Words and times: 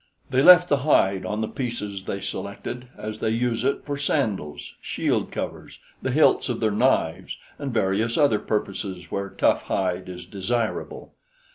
They 0.31 0.41
left 0.41 0.67
the 0.67 0.77
hide 0.77 1.27
on 1.27 1.41
the 1.41 1.47
pieces 1.47 2.05
they 2.05 2.21
selected, 2.21 2.87
as 2.97 3.19
they 3.19 3.29
use 3.29 3.63
it 3.63 3.85
for 3.85 3.97
sandals, 3.97 4.73
shield 4.81 5.29
covers, 5.31 5.77
the 6.01 6.09
hilts 6.09 6.49
of 6.49 6.59
their 6.59 6.71
knives 6.71 7.37
and 7.59 7.71
various 7.71 8.17
other 8.17 8.39
purposes 8.39 9.11
where 9.11 9.29
tough 9.29 9.61
hide 9.65 10.09
is 10.09 10.25
desirable. 10.25 11.13